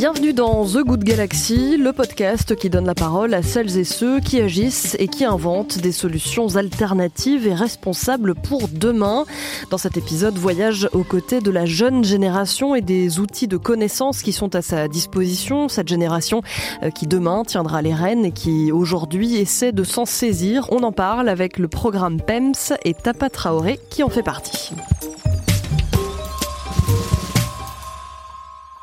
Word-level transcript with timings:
Bienvenue 0.00 0.32
dans 0.32 0.64
The 0.64 0.78
Good 0.78 1.04
Galaxy, 1.04 1.76
le 1.76 1.92
podcast 1.92 2.56
qui 2.56 2.70
donne 2.70 2.86
la 2.86 2.94
parole 2.94 3.34
à 3.34 3.42
celles 3.42 3.76
et 3.76 3.84
ceux 3.84 4.18
qui 4.20 4.40
agissent 4.40 4.96
et 4.98 5.08
qui 5.08 5.26
inventent 5.26 5.76
des 5.76 5.92
solutions 5.92 6.56
alternatives 6.56 7.46
et 7.46 7.52
responsables 7.52 8.34
pour 8.34 8.68
demain. 8.72 9.26
Dans 9.70 9.76
cet 9.76 9.98
épisode, 9.98 10.38
voyage 10.38 10.88
aux 10.94 11.04
côtés 11.04 11.40
de 11.40 11.50
la 11.50 11.66
jeune 11.66 12.02
génération 12.02 12.74
et 12.74 12.80
des 12.80 13.20
outils 13.20 13.46
de 13.46 13.58
connaissances 13.58 14.22
qui 14.22 14.32
sont 14.32 14.54
à 14.54 14.62
sa 14.62 14.88
disposition. 14.88 15.68
Cette 15.68 15.88
génération 15.88 16.40
euh, 16.82 16.88
qui 16.88 17.06
demain 17.06 17.42
tiendra 17.44 17.82
les 17.82 17.92
rênes 17.92 18.24
et 18.24 18.32
qui 18.32 18.72
aujourd'hui 18.72 19.36
essaie 19.36 19.72
de 19.72 19.84
s'en 19.84 20.06
saisir. 20.06 20.66
On 20.70 20.82
en 20.82 20.92
parle 20.92 21.28
avec 21.28 21.58
le 21.58 21.68
programme 21.68 22.22
PEMS 22.22 22.72
et 22.86 22.94
Tapa 22.94 23.28
Traoré 23.28 23.78
qui 23.90 24.02
en 24.02 24.08
fait 24.08 24.22
partie. 24.22 24.70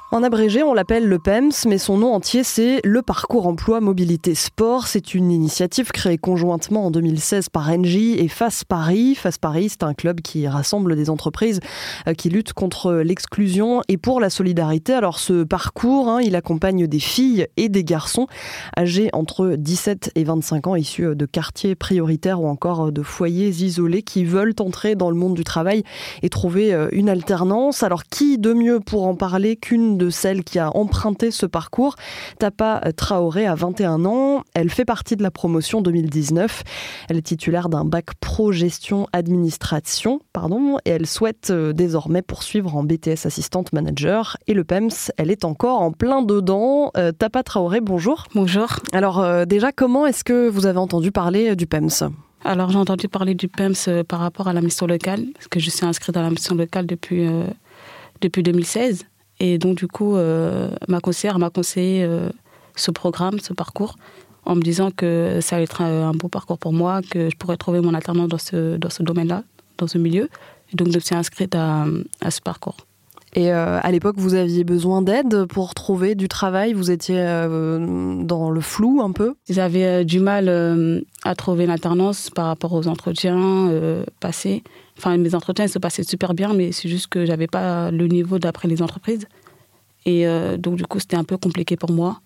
En 0.09 0.23
abrégé, 0.23 0.63
on 0.63 0.73
l'appelle 0.73 1.05
le 1.05 1.19
PEMS, 1.19 1.51
mais 1.67 1.77
son 1.77 1.97
nom 1.97 2.13
entier, 2.13 2.45
c'est 2.45 2.79
le 2.85 3.01
Parcours 3.01 3.45
Emploi 3.45 3.81
Mobilité 3.81 4.35
Sport. 4.35 4.87
C'est 4.87 5.13
une 5.13 5.31
initiative 5.31 5.91
créée 5.91 6.17
conjointement 6.17 6.85
en 6.85 6.91
2016 6.91 7.49
par 7.49 7.69
Engie 7.69 8.13
et 8.13 8.29
Face 8.29 8.63
Paris. 8.63 9.15
Face 9.15 9.37
Paris, 9.37 9.67
c'est 9.67 9.83
un 9.83 9.93
club 9.93 10.21
qui 10.21 10.47
rassemble 10.47 10.95
des 10.95 11.09
entreprises 11.09 11.59
euh, 12.07 12.13
qui 12.13 12.29
luttent 12.29 12.53
contre 12.53 12.93
l'exclusion 12.93 13.81
et 13.89 13.97
pour 13.97 14.21
la 14.21 14.29
solidarité. 14.29 14.93
Alors, 14.93 15.19
ce 15.19 15.43
parcours, 15.43 16.07
hein, 16.07 16.21
il 16.21 16.37
accompagne 16.37 16.87
des 16.87 16.99
filles 16.99 17.45
et 17.57 17.67
des 17.67 17.83
garçons 17.83 18.27
âgés 18.77 19.09
entre 19.11 19.55
17 19.57 20.13
et 20.15 20.23
25 20.23 20.67
ans, 20.67 20.75
issus 20.77 21.17
de 21.17 21.25
quartiers 21.25 21.75
prioritaires 21.75 22.41
ou 22.41 22.47
encore 22.47 22.93
de 22.93 23.03
foyers 23.03 23.49
isolés 23.49 24.03
qui 24.03 24.23
veulent 24.23 24.55
entrer 24.59 24.95
dans 24.95 25.09
le 25.09 25.17
monde 25.17 25.33
du 25.33 25.43
travail 25.43 25.83
et 26.23 26.29
trouver 26.29 26.73
euh, 26.73 26.87
une 26.93 27.09
alternance. 27.09 27.83
Alors, 27.83 28.05
qui 28.05 28.37
de 28.37 28.53
mieux 28.53 28.79
pour 28.79 29.05
en 29.05 29.15
parler 29.15 29.57
qu'une 29.57 29.96
de 29.97 30.09
celle 30.09 30.43
qui 30.43 30.59
a 30.59 30.75
emprunté 30.75 31.31
ce 31.31 31.45
parcours. 31.45 31.95
Tapa 32.39 32.81
Traoré 32.95 33.45
a 33.45 33.55
21 33.55 34.05
ans. 34.05 34.43
Elle 34.53 34.69
fait 34.69 34.85
partie 34.85 35.15
de 35.15 35.23
la 35.23 35.31
promotion 35.31 35.81
2019. 35.81 36.63
Elle 37.09 37.17
est 37.17 37.21
titulaire 37.21 37.69
d'un 37.69 37.85
bac 37.85 38.07
pro 38.19 38.51
gestion 38.51 39.07
administration, 39.13 40.21
pardon, 40.33 40.77
et 40.85 40.91
elle 40.91 41.07
souhaite 41.07 41.49
euh, 41.49 41.73
désormais 41.73 42.21
poursuivre 42.21 42.75
en 42.75 42.83
BTS 42.83 43.25
assistante 43.25 43.73
manager. 43.73 44.37
Et 44.47 44.53
le 44.53 44.63
PEMS, 44.63 45.11
elle 45.17 45.31
est 45.31 45.45
encore 45.45 45.81
en 45.81 45.91
plein 45.91 46.21
dedans. 46.21 46.91
Euh, 46.97 47.11
Tapa 47.11 47.43
Traoré, 47.43 47.81
bonjour. 47.81 48.25
Bonjour. 48.35 48.67
Alors 48.93 49.19
euh, 49.19 49.45
déjà, 49.45 49.71
comment 49.71 50.05
est-ce 50.05 50.23
que 50.23 50.47
vous 50.47 50.65
avez 50.65 50.79
entendu 50.79 51.11
parler 51.11 51.55
du 51.55 51.67
PEMS 51.67 52.11
alors 52.45 52.69
j'ai 52.69 52.77
entendu 52.77 53.09
parler 53.09 53.33
du 53.33 53.47
PEMS 53.47 54.03
par 54.07 54.19
rapport 54.19 54.47
à 54.47 54.53
la 54.53 54.61
mission 54.61 54.85
locale, 54.85 55.25
parce 55.33 55.47
que 55.47 55.59
je 55.59 55.71
suis 55.71 55.85
inscrite 55.85 56.13
dans 56.13 56.21
la 56.21 56.29
mission 56.29 56.55
locale 56.55 56.85
depuis, 56.85 57.27
depuis 58.21 58.43
2016. 58.43 59.05
Et 59.39 59.57
donc, 59.57 59.77
du 59.77 59.87
coup, 59.87 60.15
euh, 60.15 60.69
ma 60.87 60.99
conseillère 60.99 61.39
m'a 61.39 61.49
conseillé 61.49 62.03
euh, 62.03 62.29
ce 62.75 62.91
programme, 62.91 63.39
ce 63.39 63.53
parcours, 63.53 63.95
en 64.45 64.55
me 64.55 64.61
disant 64.61 64.91
que 64.91 65.39
ça 65.41 65.57
allait 65.57 65.65
être 65.65 65.81
un, 65.81 66.11
beau 66.13 66.27
parcours 66.27 66.57
pour 66.57 66.73
moi, 66.73 67.01
que 67.01 67.29
je 67.29 67.35
pourrais 67.35 67.57
trouver 67.57 67.81
mon 67.81 67.93
alternance 67.93 68.29
dans 68.29 68.37
ce, 68.37 68.77
dans 68.77 68.89
ce 68.89 69.03
domaine-là, 69.03 69.43
dans 69.77 69.87
ce 69.87 69.97
milieu. 69.97 70.29
Et 70.73 70.75
donc, 70.75 70.89
je 70.89 70.95
me 70.95 70.99
suis 70.99 71.15
inscrite 71.15 71.55
à, 71.55 71.85
à 72.21 72.31
ce 72.31 72.41
parcours. 72.41 72.86
Et 73.37 73.53
euh, 73.53 73.79
à 73.81 73.91
l'époque, 73.91 74.15
vous 74.17 74.33
aviez 74.33 74.63
besoin 74.63 75.01
d'aide 75.01 75.45
pour 75.45 75.75
trouver 75.75 76.15
du 76.15 76.27
travail 76.27 76.73
Vous 76.73 76.89
étiez 76.89 77.17
dans 77.17 78.49
le 78.49 78.61
flou 78.61 79.01
un 79.01 79.11
peu 79.11 79.35
J'avais 79.47 80.03
du 80.03 80.19
mal 80.19 81.03
à 81.23 81.35
trouver 81.35 81.65
une 81.65 81.69
alternance 81.69 82.31
par 82.31 82.47
rapport 82.47 82.73
aux 82.73 82.87
entretiens 82.87 83.71
passés. 84.19 84.63
Enfin, 84.97 85.15
mes 85.17 85.35
entretiens 85.35 85.67
se 85.67 85.77
passaient 85.77 86.03
super 86.03 86.33
bien, 86.33 86.53
mais 86.55 86.71
c'est 86.71 86.89
juste 86.89 87.07
que 87.07 87.25
j'avais 87.25 87.45
pas 87.45 87.91
le 87.91 88.07
niveau 88.07 88.39
d'après 88.39 88.67
les 88.67 88.81
entreprises. 88.81 89.27
Et 90.07 90.25
euh, 90.25 90.55
donc, 90.55 90.77
du 90.77 90.85
coup, 90.85 90.99
c'était 90.99 91.17
un 91.17 91.25
peu 91.25 91.37
compliqué 91.37 91.75
pour 91.75 91.91
moi. 91.91 92.21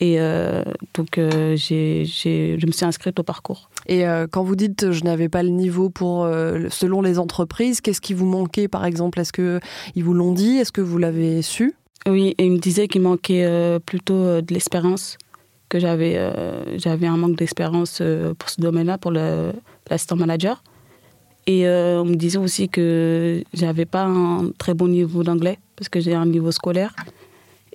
Et 0.00 0.16
euh, 0.18 0.62
donc, 0.94 1.18
euh, 1.18 1.56
j'ai, 1.56 2.04
je 2.04 2.66
me 2.66 2.72
suis 2.72 2.84
inscrite 2.84 3.18
au 3.20 3.22
parcours. 3.22 3.70
Et 3.86 4.04
quand 4.30 4.42
vous 4.42 4.56
dites 4.56 4.92
je 4.92 5.04
n'avais 5.04 5.28
pas 5.28 5.42
le 5.42 5.50
niveau 5.50 5.90
pour, 5.90 6.26
selon 6.70 7.02
les 7.02 7.18
entreprises, 7.18 7.82
qu'est-ce 7.82 8.00
qui 8.00 8.14
vous 8.14 8.24
manquait 8.24 8.66
par 8.66 8.86
exemple? 8.86 9.20
Est-ce 9.20 9.32
qu'ils 9.32 10.04
vous 10.04 10.14
l'ont 10.14 10.32
dit? 10.32 10.56
Est-ce 10.56 10.72
que 10.72 10.80
vous 10.80 10.96
l'avez 10.96 11.42
su? 11.42 11.74
Oui, 12.06 12.34
et 12.38 12.46
ils 12.46 12.52
me 12.52 12.58
disaient 12.58 12.88
qu'il 12.88 13.02
manquait 13.02 13.78
plutôt 13.84 14.40
de 14.40 14.54
l'expérience, 14.54 15.18
que 15.68 15.78
j'avais, 15.78 16.18
j'avais 16.78 17.06
un 17.06 17.18
manque 17.18 17.36
d'expérience 17.36 18.00
pour 18.38 18.48
ce 18.48 18.58
domaine-là, 18.58 18.96
pour 18.96 19.12
l'assistant 19.12 20.16
manager. 20.16 20.62
Et 21.46 21.66
euh, 21.66 22.00
on 22.00 22.06
me 22.06 22.14
disait 22.14 22.38
aussi 22.38 22.68
que 22.68 23.42
j'avais 23.52 23.84
pas 23.84 24.04
un 24.04 24.50
très 24.56 24.74
bon 24.74 24.88
niveau 24.88 25.22
d'anglais 25.22 25.58
parce 25.76 25.88
que 25.88 26.00
j'ai 26.00 26.14
un 26.14 26.26
niveau 26.26 26.50
scolaire. 26.50 26.94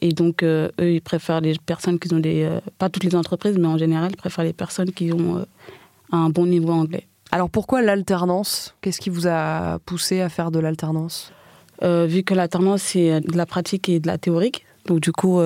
Et 0.01 0.13
donc, 0.13 0.43
euh, 0.43 0.69
eux, 0.79 0.93
ils 0.93 1.01
préfèrent 1.01 1.41
les 1.41 1.55
personnes 1.65 1.99
qui 1.99 2.13
ont 2.13 2.19
des. 2.19 2.43
Euh, 2.43 2.59
pas 2.77 2.89
toutes 2.89 3.03
les 3.03 3.15
entreprises, 3.15 3.57
mais 3.57 3.67
en 3.67 3.77
général, 3.77 4.11
ils 4.11 4.17
préfèrent 4.17 4.45
les 4.45 4.53
personnes 4.53 4.91
qui 4.91 5.11
ont 5.11 5.45
un 6.11 6.29
bon 6.29 6.45
niveau 6.45 6.71
anglais. 6.71 7.07
Alors, 7.31 7.49
pourquoi 7.49 7.81
l'alternance? 7.81 8.75
Qu'est-ce 8.81 8.99
qui 8.99 9.09
vous 9.09 9.27
a 9.27 9.79
poussé 9.85 10.21
à 10.21 10.29
faire 10.29 10.51
de 10.51 10.59
l'alternance? 10.59 11.31
Vu 11.81 12.23
que 12.23 12.33
l'alternance, 12.33 12.81
c'est 12.81 13.21
de 13.21 13.37
la 13.37 13.45
pratique 13.45 13.87
et 13.87 13.99
de 13.99 14.07
la 14.07 14.17
théorique. 14.17 14.65
Donc, 14.85 14.99
du 14.99 15.11
coup, 15.11 15.39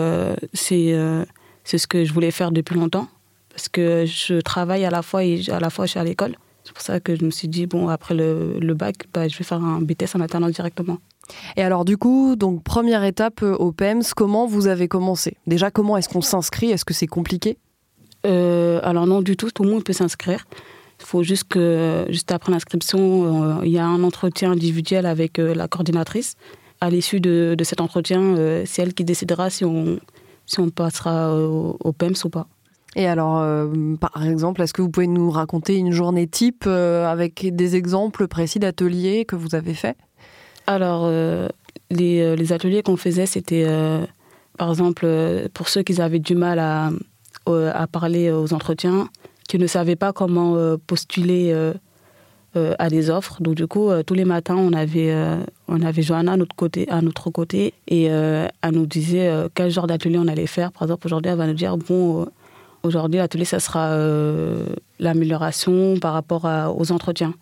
c'est 0.53 0.95
c'est 1.63 1.77
ce 1.77 1.87
que 1.87 2.05
je 2.05 2.13
voulais 2.13 2.31
faire 2.31 2.51
depuis 2.51 2.75
longtemps. 2.75 3.07
Parce 3.49 3.69
que 3.69 4.05
je 4.05 4.41
travaille 4.41 4.83
à 4.85 4.89
la 4.89 5.01
fois 5.01 5.23
et 5.23 5.41
à 5.49 5.59
la 5.59 5.69
fois 5.69 5.85
je 5.85 5.91
suis 5.91 5.99
à 5.99 6.03
l'école. 6.03 6.35
C'est 6.63 6.73
pour 6.73 6.81
ça 6.81 6.99
que 6.99 7.15
je 7.15 7.23
me 7.23 7.29
suis 7.29 7.47
dit, 7.47 7.67
bon, 7.67 7.89
après 7.89 8.15
le, 8.15 8.57
le 8.59 8.73
bac, 8.73 8.95
bah, 9.13 9.27
je 9.27 9.37
vais 9.37 9.43
faire 9.43 9.61
un 9.63 9.81
BTS 9.81 10.15
en 10.15 10.21
alternance 10.21 10.53
directement. 10.53 10.97
Et 11.55 11.63
alors 11.63 11.85
du 11.85 11.97
coup, 11.97 12.35
donc 12.35 12.63
première 12.63 13.03
étape 13.03 13.43
euh, 13.43 13.55
au 13.55 13.71
PEMS, 13.71 14.03
comment 14.15 14.45
vous 14.45 14.67
avez 14.67 14.87
commencé? 14.87 15.37
Déjà, 15.47 15.71
comment 15.71 15.97
est-ce 15.97 16.09
qu'on 16.09 16.21
s'inscrit? 16.21 16.71
Est-ce 16.71 16.85
que 16.85 16.93
c'est 16.93 17.07
compliqué? 17.07 17.57
Euh, 18.25 18.79
Alors 18.83 19.07
non 19.07 19.21
du 19.21 19.37
tout, 19.37 19.51
tout 19.51 19.63
le 19.63 19.69
monde 19.69 19.83
peut 19.83 19.93
s'inscrire. 19.93 20.45
Il 20.99 21.05
faut 21.05 21.23
juste 21.23 21.45
que, 21.45 22.05
juste 22.09 22.31
après 22.31 22.51
l'inscription, 22.51 23.59
euh, 23.59 23.65
il 23.65 23.71
y 23.71 23.79
a 23.79 23.85
un 23.85 24.03
entretien 24.03 24.51
individuel 24.51 25.05
avec 25.05 25.37
la 25.37 25.67
coordinatrice. 25.67 26.35
À 26.79 26.89
l'issue 26.89 27.19
de, 27.19 27.55
de, 27.57 27.63
cet 27.63 27.81
entretien, 27.81 28.35
c'est 28.65 28.81
elle 28.81 28.93
qui 28.93 29.03
décidera 29.03 29.49
si 29.49 29.65
on, 29.65 29.99
si 30.45 30.59
on 30.59 30.69
passera 30.69 31.33
au, 31.35 31.77
au 31.81 31.91
PEMS 31.93 32.15
ou 32.25 32.29
pas. 32.29 32.47
Et 32.95 33.07
alors, 33.07 33.39
euh, 33.39 33.95
par 33.95 34.23
exemple, 34.23 34.61
est-ce 34.61 34.73
que 34.73 34.81
vous 34.81 34.89
pouvez 34.89 35.07
nous 35.07 35.31
raconter 35.31 35.77
une 35.77 35.91
journée 35.91 36.27
type 36.27 36.65
euh, 36.67 37.07
avec 37.07 37.55
des 37.55 37.75
exemples 37.75 38.27
précis 38.27 38.59
d'ateliers 38.59 39.25
que 39.25 39.35
vous 39.35 39.55
avez 39.55 39.73
faits? 39.73 39.97
Alors, 40.67 41.03
euh, 41.05 41.47
les, 41.89 42.35
les, 42.35 42.53
ateliers 42.53 42.83
qu'on 42.83 42.97
faisait, 42.97 43.25
c'était, 43.25 43.67
par 44.57 44.69
exemple, 44.69 45.07
pour 45.53 45.69
ceux 45.69 45.83
qui 45.83 46.01
avaient 46.01 46.19
du 46.19 46.35
mal 46.35 46.59
à, 46.59 46.91
à 47.45 47.87
parler 47.87 48.31
aux 48.31 48.53
entretiens, 48.53 49.09
qui 49.47 49.57
ne 49.59 49.67
savaient 49.67 49.95
pas 49.95 50.13
comment 50.13 50.77
postuler 50.87 51.53
à 52.55 52.89
des 52.89 53.09
offres. 53.09 53.41
Donc, 53.41 53.55
du 53.55 53.67
coup, 53.67 53.89
tous 54.07 54.13
les 54.13 54.25
matins, 54.25 54.55
on 54.55 54.73
avait, 54.73 55.13
on 55.67 55.81
avait 55.81 56.01
Johanna 56.01 56.31
à 56.31 56.37
notre 56.37 56.55
côté, 56.55 56.89
à 56.89 57.01
notre 57.01 57.29
côté 57.29 57.73
et 57.87 58.05
elle 58.05 58.71
nous 58.71 58.87
disait 58.87 59.31
quel 59.53 59.69
genre 59.69 59.85
d'atelier 59.85 60.17
on 60.17 60.27
allait 60.27 60.47
faire. 60.47 60.71
Par 60.71 60.83
exemple, 60.83 61.05
aujourd'hui, 61.05 61.31
elle 61.31 61.37
va 61.37 61.47
nous 61.47 61.53
dire, 61.53 61.77
bon 61.77 62.25
Aujourd'hui, 62.83 63.17
l'atelier, 63.17 63.45
ça 63.45 63.61
sera 63.61 63.91
euh, 63.91 64.65
l'amélioration 64.99 65.97
par 66.01 66.11
rapport 66.11 66.45
aux 66.77 66.91
entretiens. 66.91 67.33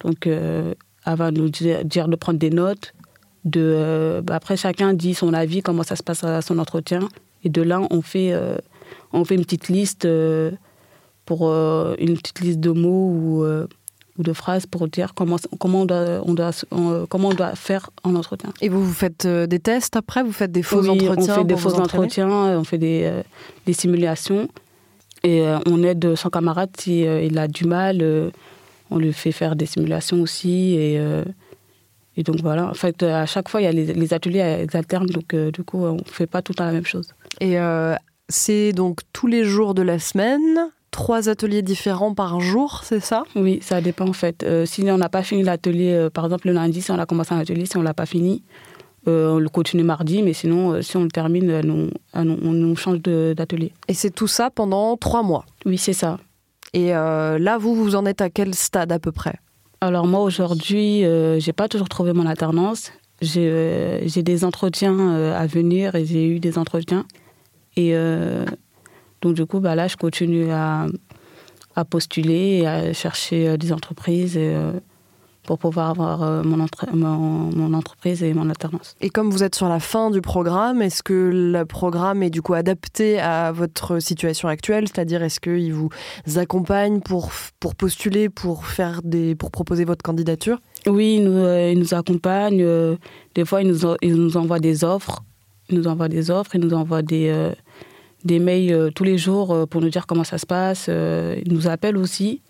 Donc, 0.00 0.26
euh, 0.26 0.74
elle 1.06 1.16
va 1.16 1.30
nous 1.30 1.48
dire, 1.48 1.84
de 1.84 2.16
prendre 2.16 2.38
des 2.38 2.50
notes. 2.50 2.94
De, 3.44 3.60
euh, 3.60 4.22
bah, 4.22 4.36
après, 4.36 4.56
chacun 4.56 4.94
dit 4.94 5.14
son 5.14 5.34
avis, 5.34 5.62
comment 5.62 5.82
ça 5.82 5.96
se 5.96 6.02
passe 6.02 6.24
à 6.24 6.42
son 6.42 6.58
entretien. 6.58 7.08
Et 7.44 7.48
de 7.48 7.62
là, 7.62 7.80
on 7.90 8.02
fait, 8.02 8.32
on 9.12 9.24
fait 9.24 9.34
une 9.34 9.44
petite 9.44 9.68
liste 9.68 10.06
pour 11.26 11.52
une 11.52 12.16
petite 12.16 12.40
liste 12.40 12.60
de 12.60 12.70
mots 12.70 13.08
ou, 13.08 13.44
ou 13.44 14.22
de 14.22 14.32
phrases 14.32 14.66
pour 14.66 14.86
dire 14.86 15.12
comment, 15.14 15.38
comment, 15.58 15.80
on 15.80 15.86
doit, 15.86 16.20
on 16.24 16.34
doit, 16.34 16.52
comment 17.08 17.30
on 17.30 17.34
doit 17.34 17.56
faire 17.56 17.90
en 18.04 18.14
entretien. 18.14 18.52
Et 18.60 18.68
vous, 18.68 18.84
vous 18.84 18.92
faites 18.92 19.26
des 19.26 19.58
tests 19.58 19.96
après? 19.96 20.22
Vous 20.22 20.30
faites 20.30 20.52
des 20.52 20.62
faux 20.62 20.88
entretiens 20.88 21.34
On 21.34 21.38
fait 21.38 21.44
des 21.44 21.56
faux 21.56 21.80
entretiens, 21.80 22.28
on 22.28 22.62
fait 22.62 22.78
des, 22.78 23.22
des 23.66 23.72
simulations. 23.72 24.48
Et 25.24 25.42
euh, 25.42 25.58
on 25.66 25.82
aide 25.82 26.14
son 26.16 26.30
camarade 26.30 26.70
s'il 26.78 27.06
euh, 27.06 27.22
il 27.22 27.38
a 27.38 27.48
du 27.48 27.64
mal. 27.64 28.32
Euh, 28.92 28.94
on 28.94 28.98
lui 28.98 29.12
fait 29.12 29.32
faire 29.32 29.56
des 29.56 29.66
simulations 29.66 30.20
aussi. 30.20 30.74
Et, 30.74 31.00
et 32.16 32.22
donc 32.22 32.36
voilà. 32.42 32.68
En 32.68 32.74
fait, 32.74 33.02
à 33.02 33.26
chaque 33.26 33.48
fois, 33.48 33.60
il 33.60 33.64
y 33.64 33.66
a 33.66 33.72
les, 33.72 34.14
ateliers 34.14 34.66
ils 34.68 34.76
alternent. 34.76 35.06
Donc 35.06 35.34
du 35.34 35.64
coup, 35.64 35.84
on 35.84 35.96
ne 35.96 36.04
fait 36.04 36.26
pas 36.26 36.42
tout 36.42 36.52
le 36.52 36.56
temps 36.56 36.66
la 36.66 36.72
même 36.72 36.86
chose. 36.86 37.08
Et 37.40 37.56
c'est 38.28 38.72
donc 38.72 39.00
tous 39.12 39.26
les 39.26 39.44
jours 39.44 39.74
de 39.74 39.82
la 39.82 39.98
semaine 39.98 40.70
trois 40.90 41.30
ateliers 41.30 41.62
différents 41.62 42.12
par 42.12 42.38
jour, 42.40 42.82
c'est 42.84 43.00
ça? 43.00 43.24
Oui, 43.34 43.60
ça 43.62 43.80
dépend 43.80 44.06
en 44.06 44.12
fait. 44.12 44.44
si 44.66 44.84
on 44.90 44.98
n'a 44.98 45.08
pas 45.08 45.22
fini 45.22 45.42
l'atelier, 45.42 46.08
par 46.12 46.26
exemple 46.26 46.48
le 46.48 46.52
lundi, 46.52 46.82
si 46.82 46.90
on 46.90 46.98
a 46.98 47.06
commencé 47.06 47.32
un 47.32 47.38
atelier, 47.38 47.64
si 47.64 47.78
on 47.78 47.82
l'a 47.82 47.94
pas 47.94 48.04
fini, 48.04 48.42
euh, 49.08 49.32
on 49.32 49.38
le 49.38 49.48
continue 49.48 49.82
mardi, 49.82 50.22
mais 50.22 50.32
sinon, 50.32 50.74
euh, 50.74 50.82
si 50.82 50.96
on 50.96 51.02
le 51.02 51.10
termine, 51.10 51.90
on, 52.14 52.28
on, 52.28 52.74
change 52.76 53.00
d'atelier. 53.00 53.72
Et 53.88 53.94
c'est 53.94 54.10
tout 54.10 54.28
ça 54.28 54.50
pendant 54.50 54.96
trois 54.96 55.24
mois? 55.24 55.44
Oui, 55.66 55.76
c'est 55.76 55.92
ça. 55.92 56.18
Et 56.72 56.94
euh, 56.94 57.38
là, 57.38 57.58
vous, 57.58 57.74
vous 57.74 57.96
en 57.96 58.06
êtes 58.06 58.20
à 58.20 58.30
quel 58.30 58.54
stade 58.54 58.92
à 58.92 58.98
peu 58.98 59.12
près? 59.12 59.34
Alors 59.80 60.06
moi, 60.06 60.20
aujourd'hui, 60.20 61.04
j'ai 61.38 61.52
pas 61.52 61.68
toujours 61.68 61.88
trouvé 61.88 62.12
mon 62.12 62.24
alternance. 62.24 62.92
j'ai 63.20 64.22
des 64.22 64.44
entretiens 64.44 65.32
à 65.32 65.46
venir 65.46 65.96
et 65.96 66.06
j'ai 66.06 66.28
eu 66.28 66.38
des 66.38 66.56
entretiens. 66.56 67.04
Et 67.76 67.96
donc, 69.22 69.34
du 69.34 69.44
coup, 69.44 69.58
bah, 69.58 69.74
là, 69.74 69.88
je 69.88 69.96
continue 69.96 70.52
à, 70.52 70.86
postuler 71.90 72.60
et 72.60 72.66
à 72.68 72.92
chercher 72.92 73.58
des 73.58 73.72
entreprises. 73.72 74.38
Pour 75.44 75.58
pouvoir 75.58 75.90
avoir 75.90 76.22
euh, 76.22 76.42
mon, 76.44 76.66
mon, 76.92 77.74
entreprise 77.74 78.22
et 78.22 78.32
mon 78.32 78.48
alternance. 78.48 78.94
Et 79.00 79.10
comme 79.10 79.30
vous 79.30 79.42
êtes 79.42 79.54
sur 79.54 79.68
la 79.68 79.80
fin 79.80 80.10
du 80.10 80.20
programme, 80.20 80.82
est-ce 80.82 81.02
que 81.02 81.30
le 81.32 81.64
programme 81.64 82.22
est 82.22 82.30
du 82.30 82.42
coup 82.42 82.54
adapté 82.54 83.18
à 83.18 83.50
votre 83.50 83.98
situation 83.98 84.48
actuelle? 84.48 84.86
C'est-à-dire, 84.86 85.22
est-ce 85.22 85.40
qu'il 85.40 85.74
vous 85.74 85.90
accompagne 86.36 87.00
pour, 87.00 87.32
pour 87.58 87.74
postuler, 87.74 88.28
pour, 88.28 88.66
faire 88.66 89.00
des, 89.02 89.34
pour 89.34 89.50
proposer 89.50 89.84
votre 89.84 90.02
candidature? 90.02 90.58
Oui, 90.86 91.16
il 91.18 91.24
nous, 91.24 91.38
euh, 91.38 91.72
il 91.72 91.78
nous 91.78 91.94
accompagne. 91.94 92.62
Euh, 92.62 92.96
des 93.34 93.44
fois, 93.44 93.62
il 93.62 93.68
nous, 93.68 93.96
il 94.00 94.14
nous 94.14 94.36
envoie 94.36 94.60
des 94.60 94.84
offres. 94.84 95.24
Il 95.70 95.78
nous 95.78 95.88
envoie 95.88 96.08
des 96.08 96.30
offres, 96.30 96.54
il 96.54 96.60
nous 96.60 96.74
envoie 96.74 97.02
des, 97.02 97.50
des 98.24 98.38
mails 98.38 98.90
tous 98.94 99.04
les 99.04 99.16
jours 99.16 99.66
pour 99.68 99.80
nous 99.80 99.88
dire 99.88 100.06
comment 100.06 100.24
ça 100.24 100.36
se 100.36 100.44
passe. 100.44 100.88
il 100.88 101.50
nous 101.50 101.66
appelle 101.66 101.96
aussi. 101.96 102.42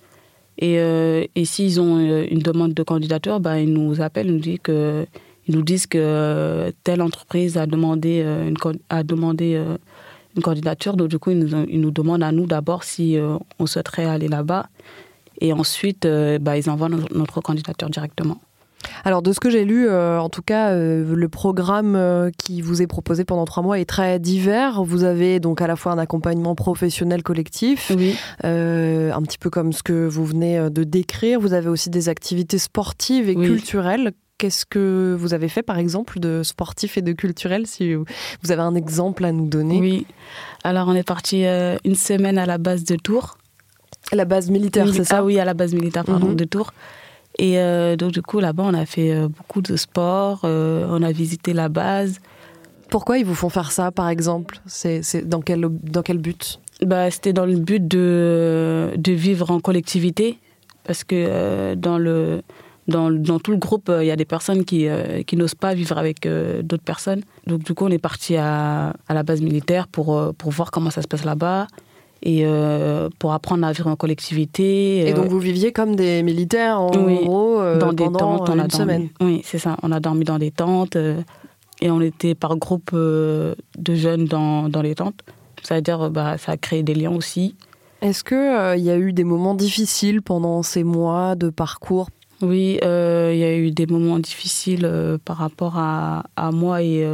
Et, 0.59 0.79
euh, 0.79 1.25
et 1.35 1.45
s'ils 1.45 1.81
ont 1.81 1.99
euh, 1.99 2.27
une 2.31 2.41
demande 2.41 2.75
de 2.75 2.83
candidature, 2.83 3.41
ben, 3.41 3.57
ils 3.57 3.73
nous 3.73 4.01
appellent, 4.01 4.27
ils 4.27 4.35
nous 4.35 4.41
disent 4.41 4.59
que, 4.63 5.07
ils 5.49 5.57
nous 5.57 5.63
disent 5.63 5.87
que 5.87 6.73
telle 6.85 7.03
entreprise 7.03 7.57
a 7.57 7.67
demandé 7.67 8.23
euh, 8.25 8.49
une, 8.49 8.57
a 8.89 9.03
demandé 9.03 9.61
une 10.37 10.43
candidature. 10.43 10.97
Donc, 10.97 11.09
du 11.09 11.19
coup, 11.19 11.31
ils 11.31 11.39
nous, 11.39 11.67
ils 11.69 11.81
nous 11.81 11.91
demandent 11.91 12.23
à 12.23 12.33
nous 12.33 12.47
d'abord 12.47 12.85
si 12.85 13.17
on 13.59 13.67
souhaiterait 13.67 14.05
aller 14.05 14.29
là-bas. 14.29 14.69
Et 15.41 15.53
ensuite, 15.53 16.07
ben, 16.07 16.55
ils 16.55 16.71
envoient 16.71 16.89
notre 16.89 17.41
candidature 17.41 17.91
directement. 17.91 18.41
Alors 19.05 19.23
de 19.23 19.33
ce 19.33 19.41
que 19.41 19.51
j'ai 19.51 19.65
lu, 19.65 19.89
euh, 19.89 20.21
en 20.21 20.29
tout 20.29 20.43
cas, 20.43 20.71
euh, 20.71 21.15
le 21.15 21.29
programme 21.29 21.97
euh, 21.97 22.31
qui 22.37 22.61
vous 22.63 22.83
est 22.83 22.87
proposé 22.87 23.25
pendant 23.25 23.45
trois 23.45 23.63
mois 23.63 23.79
est 23.79 23.85
très 23.85 24.19
divers. 24.19 24.83
Vous 24.83 25.05
avez 25.05 25.41
donc 25.41 25.61
à 25.61 25.67
la 25.67 25.77
fois 25.77 25.93
un 25.93 25.99
accompagnement 25.99 26.55
professionnel 26.55 27.23
collectif, 27.23 27.93
un 28.43 29.23
petit 29.23 29.39
peu 29.39 29.51
comme 29.51 29.73
ce 29.73 29.83
que 29.83 30.07
vous 30.07 30.25
venez 30.25 30.71
de 30.71 30.85
décrire. 30.85 31.41
Vous 31.41 31.53
avez 31.53 31.69
aussi 31.69 31.91
des 31.91 32.09
activités 32.09 32.59
sportives 32.59 33.29
et 33.29 33.35
culturelles. 33.35 34.13
Qu'est-ce 34.39 34.67
que 34.67 35.15
vous 35.17 35.35
avez 35.35 35.49
fait, 35.49 35.63
par 35.63 35.79
exemple, 35.79 36.19
de 36.19 36.43
sportif 36.43 36.99
et 36.99 37.03
de 37.03 37.13
culturel 37.13 37.67
Si 37.67 37.95
vous 37.95 38.51
avez 38.51 38.63
un 38.63 38.75
exemple 38.75 39.25
à 39.25 39.31
nous 39.31 39.47
donner? 39.47 39.79
Oui. 39.79 40.07
Alors, 40.65 40.89
on 40.89 40.95
est 40.95 41.07
parti 41.07 41.45
une 41.45 41.95
semaine 41.95 42.39
à 42.39 42.47
la 42.47 42.59
base 42.59 42.85
de 42.85 42.97
Tours. 42.97 43.37
La 44.11 44.25
base 44.25 44.51
militaire, 44.51 44.89
c'est 44.93 45.05
ça? 45.05 45.19
Ah 45.19 45.25
oui, 45.25 45.39
à 45.39 45.45
la 45.45 45.55
base 45.55 45.75
militaire, 45.75 46.05
pardon, 46.05 46.29
mhm. 46.29 46.37
de 46.37 46.45
Tours. 46.45 46.73
Et 47.39 47.59
euh, 47.59 47.97
donc, 47.97 48.13
du 48.13 48.23
coup, 48.23 48.41
là-bas, 48.41 48.65
on 48.67 48.75
a 48.75 48.87
fait 48.87 49.13
euh, 49.13 49.29
beaucoup 49.29 49.63
de 49.63 49.77
sport, 49.77 50.43
euh, 50.45 50.87
on 50.91 51.03
a 51.03 51.13
visité 51.13 51.53
la 51.53 51.69
base. 51.69 52.21
Pourquoi 52.91 53.19
ils 53.19 53.25
vous 53.25 53.35
font 53.35 53.49
faire 53.49 53.73
ça, 53.73 53.91
par 53.91 54.09
exemple? 54.09 54.61
C'est 54.67 55.27
dans 55.27 55.41
quel, 55.41 55.67
dans 55.83 56.03
quel 56.03 56.19
but? 56.19 56.61
Bah, 56.83 57.11
C'était 57.11 57.33
dans 57.33 57.47
le 57.47 57.57
but 57.57 57.87
de, 57.87 58.91
de 58.97 59.13
vivre 59.13 59.51
en 59.51 59.61
collectivité, 59.61 60.39
parce 60.85 61.05
que 61.05 61.75
dans, 61.75 61.97
le, 61.97 62.43
dans, 62.89 63.11
dans, 63.11 63.39
tout 63.39 63.53
le 63.53 63.57
groupe, 63.57 63.91
il 64.01 64.07
y 64.07 64.11
a 64.11 64.17
des 64.17 64.27
personnes 64.27 64.67
qui, 64.67 64.89
qui 65.27 65.37
n'osent 65.37 65.55
pas 65.55 65.73
vivre 65.73 65.97
avec 65.97 66.29
d'autres 66.29 66.83
personnes. 66.83 67.23
Donc, 67.47 67.63
du 67.65 67.73
coup, 67.73 67.87
on 67.87 67.91
est 67.91 67.99
parti 67.99 68.37
à, 68.37 68.93
à 69.09 69.15
la 69.15 69.23
base 69.23 69.41
militaire 69.41 69.89
pour, 69.89 70.35
pour 70.37 70.51
voir 70.51 70.71
comment 70.71 70.91
ça 70.91 71.01
se 71.01 71.09
passe 71.09 71.25
là-bas 71.25 71.69
et 72.23 72.43
euh, 72.45 73.09
pour 73.19 73.33
apprendre 73.33 73.67
à 73.67 73.73
vivre 73.73 73.89
en 73.89 73.97
collectivité. 73.97 75.07
Et 75.09 75.13
donc 75.13 75.27
euh, 75.27 75.29
vous 75.29 75.41
viviez 75.41 75.73
comme 75.73 75.97
des 75.97 76.23
militaires 76.23 76.81
en 76.81 76.91
gros 76.91 77.61
euh, 77.61 77.79
dans 77.79 77.93
des 77.93 78.05
tentes, 78.05 78.49
on 78.49 78.59
a 78.59 78.65
une 78.65 78.71
semaine. 78.71 79.09
Oui, 79.21 79.43
c'est 79.45 79.59
ça. 79.59 79.77
On 79.83 79.91
a 79.93 80.01
dormi 80.01 80.25
dans 80.25 80.39
des 80.39 80.51
tentes 80.51 80.97
et 80.97 81.91
on 81.91 82.01
était 82.01 82.35
par 82.35 82.57
groupe 82.57 82.95
de 82.95 83.55
jeunes 83.89 84.27
dans, 84.27 84.69
dans 84.69 84.83
les 84.83 84.95
tentes. 84.95 85.21
C'est-à-dire, 85.63 86.11
bah, 86.11 86.39
ça 86.39 86.53
a 86.53 86.57
créé 86.57 86.83
des 86.83 86.95
liens 86.95 87.13
aussi. 87.13 87.55
Est-ce 88.01 88.25
qu'il 88.25 88.81
il 88.81 88.85
y 88.85 88.91
a 88.91 88.99
eu 88.99 89.13
des 89.13 89.25
moments 89.25 89.55
difficiles 89.55 90.23
pendant 90.23 90.63
ces 90.63 90.85
mois 90.85 91.35
de 91.35 91.51
parcours? 91.51 92.09
Oui, 92.41 92.79
il 92.83 93.37
y 93.37 93.45
a 93.45 93.57
eu 93.57 93.71
des 93.71 93.87
moments 93.87 94.19
difficiles 94.19 94.89
par 95.25 95.37
rapport 95.37 95.77
à, 95.77 96.25
à 96.37 96.51
moi 96.51 96.83
et 96.83 97.07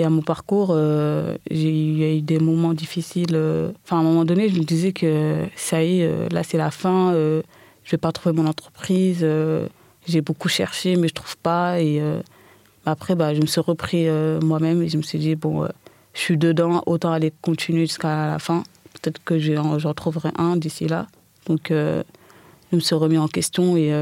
et 0.00 0.04
à 0.04 0.08
mon 0.08 0.22
parcours, 0.22 0.70
euh, 0.70 1.36
j'ai 1.50 2.16
eu 2.16 2.22
des 2.22 2.38
moments 2.38 2.72
difficiles. 2.72 3.34
Euh, 3.34 3.70
enfin, 3.84 3.98
à 3.98 4.00
un 4.00 4.02
moment 4.02 4.24
donné, 4.24 4.48
je 4.48 4.58
me 4.58 4.64
disais 4.64 4.92
que 4.92 5.44
ça 5.56 5.84
y 5.84 6.00
est, 6.00 6.06
euh, 6.06 6.26
là 6.30 6.42
c'est 6.42 6.56
la 6.56 6.70
fin, 6.70 7.12
je 7.12 7.90
vais 7.90 7.98
pas 7.98 8.10
trouver 8.10 8.34
mon 8.34 8.46
entreprise. 8.46 9.26
j'ai 10.06 10.20
beaucoup 10.22 10.48
cherché, 10.48 10.96
mais 10.96 11.08
je 11.08 11.12
trouve 11.12 11.36
pas. 11.36 11.82
Et 11.82 12.00
après, 12.86 13.14
bah, 13.14 13.34
je 13.34 13.42
me 13.42 13.46
suis 13.46 13.60
repris 13.60 14.08
moi-même 14.42 14.82
et 14.82 14.88
je 14.88 14.96
me 14.96 15.02
suis 15.02 15.18
dit, 15.18 15.34
bon, 15.34 15.68
je 16.14 16.20
suis 16.20 16.38
dedans, 16.38 16.82
autant 16.86 17.12
aller 17.12 17.30
continuer 17.42 17.82
jusqu'à 17.82 18.26
la 18.26 18.38
fin. 18.38 18.62
Peut-être 18.94 19.22
que 19.22 19.38
j'en 19.38 19.92
trouverai 19.92 20.30
un 20.38 20.56
d'ici 20.56 20.88
là. 20.88 21.08
Donc, 21.46 21.66
je 21.68 22.02
me 22.72 22.80
suis 22.80 22.94
remis 22.94 23.18
en 23.18 23.28
question 23.28 23.76
et 23.76 23.92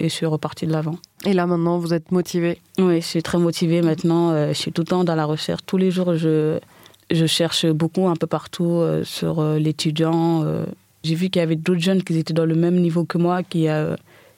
et 0.00 0.08
je 0.08 0.14
suis 0.14 0.26
repartie 0.26 0.66
de 0.66 0.72
l'avant. 0.72 0.96
Et 1.26 1.32
là 1.32 1.46
maintenant, 1.46 1.78
vous 1.78 1.94
êtes 1.94 2.12
motivée 2.12 2.60
Oui, 2.78 3.00
je 3.00 3.06
suis 3.06 3.22
très 3.22 3.38
motivée 3.38 3.80
maintenant. 3.80 4.30
Euh, 4.30 4.48
je 4.48 4.54
suis 4.54 4.72
tout 4.72 4.82
le 4.82 4.86
temps 4.86 5.04
dans 5.04 5.14
la 5.14 5.24
recherche. 5.24 5.62
Tous 5.66 5.78
les 5.78 5.90
jours, 5.90 6.16
je, 6.16 6.58
je 7.10 7.26
cherche 7.26 7.66
beaucoup 7.66 8.06
un 8.08 8.16
peu 8.16 8.26
partout 8.26 8.72
euh, 8.72 9.04
sur 9.04 9.40
euh, 9.40 9.58
l'étudiant. 9.58 10.44
J'ai 11.02 11.14
vu 11.14 11.30
qu'il 11.30 11.40
y 11.40 11.42
avait 11.42 11.56
d'autres 11.56 11.80
jeunes 11.80 12.02
qui 12.02 12.18
étaient 12.18 12.34
dans 12.34 12.44
le 12.44 12.54
même 12.54 12.76
niveau 12.80 13.04
que 13.04 13.16
moi, 13.16 13.42
qui, 13.42 13.66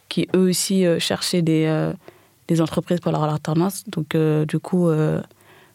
qui 0.08 0.28
eux 0.34 0.48
aussi 0.48 0.84
cherchaient 0.98 1.42
des, 1.42 1.92
des 2.48 2.60
entreprises 2.60 2.98
pour 2.98 3.12
leur 3.12 3.22
alternance. 3.22 3.84
Donc 3.86 4.16
du 4.48 4.58
coup, 4.58 4.90
je 4.90 5.14
me 5.14 5.22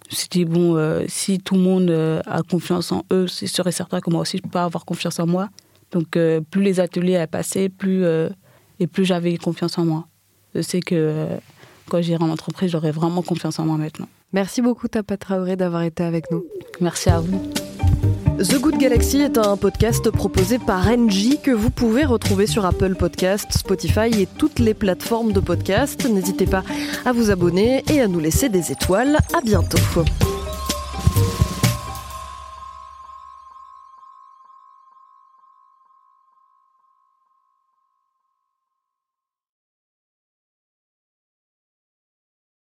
suis 0.10 0.28
dit, 0.28 0.44
bon, 0.44 0.78
si 1.08 1.40
tout 1.40 1.56
le 1.56 1.62
monde 1.62 2.22
a 2.26 2.42
confiance 2.44 2.92
en 2.92 3.06
eux, 3.14 3.26
c'est 3.28 3.48
sûr 3.48 3.72
certain 3.72 4.02
que 4.02 4.10
moi 4.10 4.20
aussi, 4.20 4.42
je 4.44 4.50
peux 4.50 4.60
avoir 4.60 4.84
confiance 4.84 5.18
en 5.22 5.28
moi. 5.28 5.48
Donc 5.94 6.10
plus 6.10 6.62
les 6.62 6.82
ateliers 6.82 7.26
passé, 7.32 7.70
plus 7.70 8.04
et 8.82 8.88
plus 8.88 9.06
j'avais 9.06 9.38
confiance 9.38 9.78
en 9.78 9.86
moi. 9.86 10.08
Je 10.56 10.62
sais 10.62 10.82
que 10.82 10.96
euh, 10.96 11.38
quand 11.90 12.02
j'irai 12.02 12.24
en 12.24 12.30
entreprise, 12.30 12.72
j'aurai 12.72 12.92
vraiment 12.92 13.22
confiance 13.22 13.60
en 13.60 13.66
moi 13.66 13.78
maintenant. 13.78 14.08
Merci 14.34 14.62
beaucoup, 14.62 14.88
Tapa 14.88 15.18
Traoré, 15.18 15.56
d'avoir 15.56 15.84
été 15.84 16.04
avec 16.04 16.32
nous. 16.32 16.46
Merci 16.80 17.10
à 17.10 17.20
vous. 17.20 17.42
The 18.40 18.60
Good 18.60 18.78
Galaxy 18.78 19.18
est 19.22 19.38
un 19.38 19.56
podcast 19.56 20.10
proposé 20.10 20.58
par 20.58 20.90
NJ 20.90 21.42
que 21.44 21.52
vous 21.52 21.70
pouvez 21.70 22.06
retrouver 22.06 22.48
sur 22.48 22.66
Apple 22.66 22.96
Podcasts, 22.96 23.52
Spotify 23.56 24.10
et 24.20 24.26
toutes 24.26 24.58
les 24.58 24.74
plateformes 24.74 25.32
de 25.32 25.40
podcast. 25.40 26.10
N'hésitez 26.10 26.48
pas 26.48 26.64
à 27.06 27.12
vous 27.12 27.30
abonner 27.30 27.84
et 27.92 28.02
à 28.02 28.08
nous 28.08 28.20
laisser 28.20 28.50
des 28.50 28.72
étoiles. 28.72 29.18
À 29.38 29.42
bientôt. 29.42 29.78